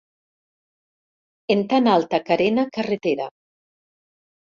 En 1.57 1.63
tan 1.75 1.91
alta 1.99 2.23
carena, 2.33 2.67
carretera. 2.79 3.33